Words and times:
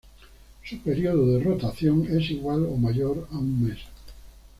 Su 0.63 0.79
período 0.79 1.27
de 1.27 1.43
rotación 1.43 2.07
es 2.09 2.31
igual 2.31 2.65
o 2.65 2.75
mayor 2.75 3.27
a 3.31 3.37
un 3.37 3.67
mes. 3.67 3.77